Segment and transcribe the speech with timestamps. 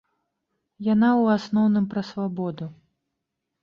[0.93, 2.75] Яна ў асноўным пра свабоду.